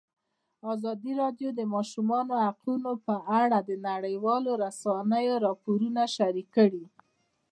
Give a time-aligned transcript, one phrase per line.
[0.73, 6.85] ازادي راډیو د د ماشومانو حقونه په اړه د نړیوالو رسنیو راپورونه شریک کړي.